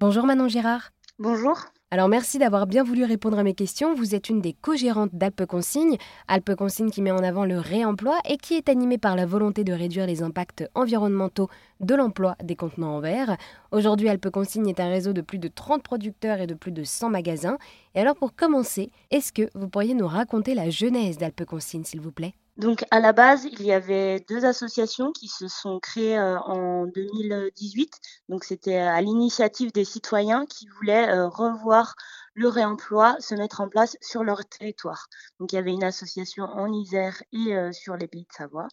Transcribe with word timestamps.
Bonjour 0.00 0.24
Manon 0.24 0.48
Gérard. 0.48 0.92
Bonjour. 1.18 1.58
Alors 1.90 2.08
merci 2.08 2.38
d'avoir 2.38 2.66
bien 2.66 2.82
voulu 2.82 3.04
répondre 3.04 3.38
à 3.38 3.42
mes 3.42 3.52
questions. 3.52 3.94
Vous 3.94 4.14
êtes 4.14 4.30
une 4.30 4.40
des 4.40 4.54
co-gérantes 4.54 5.14
d'Alpe 5.14 5.44
Consigne, 5.44 5.98
Alpe 6.26 6.54
Consigne 6.54 6.88
qui 6.88 7.02
met 7.02 7.10
en 7.10 7.22
avant 7.22 7.44
le 7.44 7.58
réemploi 7.58 8.18
et 8.26 8.38
qui 8.38 8.54
est 8.54 8.70
animée 8.70 8.96
par 8.96 9.14
la 9.14 9.26
volonté 9.26 9.62
de 9.62 9.74
réduire 9.74 10.06
les 10.06 10.22
impacts 10.22 10.66
environnementaux 10.74 11.50
de 11.80 11.94
l'emploi 11.94 12.34
des 12.42 12.56
contenants 12.56 12.96
en 12.96 13.00
verre. 13.00 13.36
Aujourd'hui, 13.72 14.08
Alpe 14.08 14.30
Consigne 14.30 14.70
est 14.70 14.80
un 14.80 14.88
réseau 14.88 15.12
de 15.12 15.20
plus 15.20 15.38
de 15.38 15.48
30 15.48 15.82
producteurs 15.82 16.40
et 16.40 16.46
de 16.46 16.54
plus 16.54 16.72
de 16.72 16.82
100 16.82 17.10
magasins. 17.10 17.58
Et 17.94 18.00
alors 18.00 18.16
pour 18.16 18.34
commencer, 18.34 18.92
est-ce 19.10 19.34
que 19.34 19.50
vous 19.54 19.68
pourriez 19.68 19.92
nous 19.92 20.08
raconter 20.08 20.54
la 20.54 20.70
genèse 20.70 21.18
d'Alpe 21.18 21.44
Consigne 21.44 21.84
s'il 21.84 22.00
vous 22.00 22.12
plaît? 22.12 22.32
Donc 22.60 22.84
à 22.90 23.00
la 23.00 23.14
base, 23.14 23.46
il 23.50 23.62
y 23.62 23.72
avait 23.72 24.20
deux 24.28 24.44
associations 24.44 25.12
qui 25.12 25.28
se 25.28 25.48
sont 25.48 25.80
créées 25.80 26.18
euh, 26.18 26.38
en 26.40 26.84
2018. 26.86 27.98
Donc 28.28 28.44
c'était 28.44 28.76
à 28.76 29.00
l'initiative 29.00 29.72
des 29.72 29.84
citoyens 29.86 30.44
qui 30.44 30.68
voulaient 30.68 31.08
euh, 31.08 31.26
revoir 31.26 31.94
le 32.34 32.48
réemploi 32.48 33.16
se 33.18 33.34
mettre 33.34 33.62
en 33.62 33.68
place 33.68 33.96
sur 34.02 34.24
leur 34.24 34.44
territoire. 34.44 35.06
Donc 35.38 35.52
il 35.52 35.56
y 35.56 35.58
avait 35.58 35.72
une 35.72 35.84
association 35.84 36.44
en 36.44 36.70
Isère 36.70 37.22
et 37.32 37.56
euh, 37.56 37.72
sur 37.72 37.96
les 37.96 38.06
Pays 38.06 38.26
de 38.28 38.32
Savoie. 38.32 38.68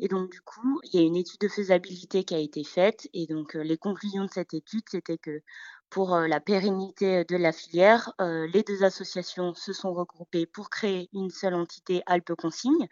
Et 0.00 0.08
donc 0.08 0.30
du 0.30 0.40
coup, 0.40 0.80
il 0.84 1.00
y 1.00 1.02
a 1.02 1.06
une 1.06 1.16
étude 1.16 1.40
de 1.40 1.48
faisabilité 1.48 2.24
qui 2.24 2.34
a 2.34 2.38
été 2.38 2.64
faite 2.64 3.08
et 3.14 3.28
donc 3.28 3.54
les 3.54 3.78
conclusions 3.78 4.24
de 4.24 4.30
cette 4.32 4.52
étude, 4.52 4.82
c'était 4.90 5.18
que 5.18 5.42
pour 5.90 6.16
la 6.16 6.40
pérennité 6.40 7.24
de 7.24 7.36
la 7.36 7.52
filière, 7.52 8.12
les 8.18 8.62
deux 8.62 8.84
associations 8.84 9.54
se 9.54 9.72
sont 9.72 9.92
regroupées 9.92 10.46
pour 10.46 10.70
créer 10.70 11.08
une 11.12 11.30
seule 11.30 11.54
entité 11.54 12.02
Alpes 12.06 12.34
Consigne 12.34 12.88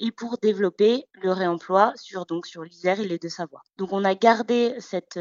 et 0.00 0.10
pour 0.10 0.38
développer 0.38 1.06
le 1.14 1.32
réemploi 1.32 1.92
sur 1.96 2.26
donc 2.26 2.46
l'Isère 2.54 3.00
et 3.00 3.08
les 3.08 3.18
Deux-Savoie. 3.18 3.62
Donc 3.78 3.92
on 3.92 4.04
a 4.04 4.14
gardé 4.14 4.74
cette, 4.78 5.18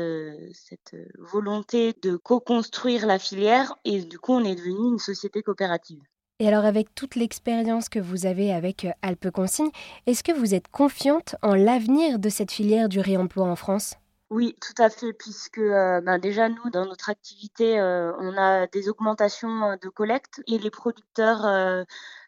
cette 0.53 0.95
volonté 1.17 1.93
de 2.01 2.15
co-construire 2.15 3.05
la 3.05 3.19
filière 3.19 3.75
et 3.85 4.01
du 4.01 4.19
coup 4.19 4.33
on 4.33 4.43
est 4.43 4.55
devenu 4.55 4.89
une 4.93 4.99
société 4.99 5.41
coopérative. 5.41 6.01
Et 6.39 6.47
alors 6.49 6.65
avec 6.65 6.93
toute 6.93 7.15
l'expérience 7.15 7.87
que 7.87 7.99
vous 7.99 8.25
avez 8.25 8.51
avec 8.51 8.87
Alpes 9.01 9.31
Consigne, 9.31 9.69
est-ce 10.05 10.21
que 10.21 10.33
vous 10.33 10.53
êtes 10.53 10.67
confiante 10.67 11.37
en 11.41 11.55
l'avenir 11.55 12.19
de 12.19 12.27
cette 12.27 12.51
filière 12.51 12.89
du 12.89 12.99
réemploi 12.99 13.45
en 13.45 13.55
France? 13.55 13.95
Oui, 14.31 14.55
tout 14.59 14.81
à 14.81 14.89
fait, 14.89 15.13
puisque 15.13 15.59
euh, 15.59 16.01
ben, 16.01 16.17
déjà 16.17 16.49
nous, 16.49 16.69
dans 16.71 16.85
notre 16.85 17.09
activité, 17.09 17.79
euh, 17.79 18.11
on 18.19 18.35
a 18.37 18.65
des 18.67 18.89
augmentations 18.89 19.63
euh, 19.63 19.75
de 19.77 19.87
collecte 19.89 20.41
et 20.47 20.57
les 20.57 20.71
producteurs 20.71 21.85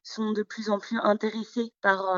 sont 0.07 0.31
de 0.31 0.43
plus 0.43 0.69
en 0.69 0.79
plus 0.79 0.97
intéressés 1.03 1.73
par 1.81 2.15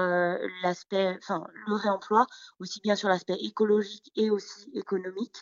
l'aspect, 0.64 1.16
enfin 1.18 1.46
le 1.68 1.74
réemploi, 1.74 2.28
aussi 2.60 2.80
bien 2.82 2.96
sur 2.96 3.10
l'aspect 3.10 3.38
écologique 3.42 4.12
et 4.16 4.30
aussi 4.30 4.70
économique. 4.74 5.38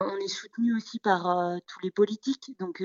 On 0.00 0.16
est 0.16 0.28
soutenu 0.28 0.74
aussi 0.76 0.98
par 0.98 1.22
tous 1.66 1.80
les 1.82 1.90
politiques, 1.90 2.52
donc 2.58 2.82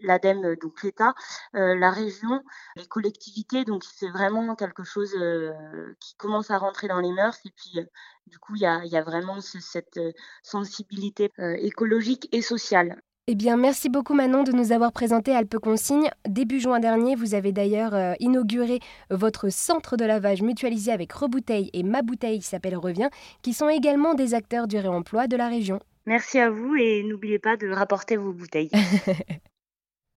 l'ADEME, 0.00 0.56
donc 0.56 0.82
l'État, 0.82 1.14
la 1.52 1.90
région, 1.90 2.42
les 2.76 2.86
collectivités, 2.86 3.64
donc 3.64 3.84
c'est 3.84 4.10
vraiment 4.10 4.54
quelque 4.56 4.84
chose 4.84 5.14
qui 6.00 6.14
commence 6.16 6.50
à 6.50 6.58
rentrer 6.58 6.88
dans 6.88 7.00
les 7.00 7.12
mœurs 7.12 7.38
et 7.44 7.50
puis 7.50 7.80
du 8.26 8.38
coup 8.38 8.54
il 8.56 8.62
y 8.62 8.66
a, 8.66 9.02
vraiment 9.02 9.40
cette 9.40 10.00
sensibilité 10.42 11.30
écologique 11.38 12.28
et 12.32 12.42
sociale. 12.42 13.02
Eh 13.26 13.36
bien, 13.36 13.56
merci 13.56 13.88
beaucoup 13.88 14.12
Manon 14.12 14.42
de 14.42 14.52
nous 14.52 14.72
avoir 14.72 14.92
présenté 14.92 15.34
Alpe 15.34 15.56
Consigne. 15.58 16.10
Début 16.28 16.60
juin 16.60 16.78
dernier, 16.78 17.14
vous 17.14 17.34
avez 17.34 17.52
d'ailleurs 17.52 17.94
euh, 17.94 18.12
inauguré 18.20 18.80
votre 19.08 19.48
centre 19.48 19.96
de 19.96 20.04
lavage 20.04 20.42
mutualisé 20.42 20.92
avec 20.92 21.10
Rebouteille 21.10 21.70
et 21.72 21.82
Ma 21.84 22.02
Bouteille 22.02 22.40
qui 22.40 22.46
s'appelle 22.46 22.76
Revient, 22.76 23.08
qui 23.40 23.54
sont 23.54 23.70
également 23.70 24.12
des 24.12 24.34
acteurs 24.34 24.66
du 24.68 24.76
réemploi 24.76 25.26
de 25.26 25.38
la 25.38 25.48
région. 25.48 25.80
Merci 26.04 26.38
à 26.38 26.50
vous 26.50 26.76
et 26.76 27.02
n'oubliez 27.02 27.38
pas 27.38 27.56
de 27.56 27.70
rapporter 27.70 28.18
vos 28.18 28.34
bouteilles. 28.34 28.70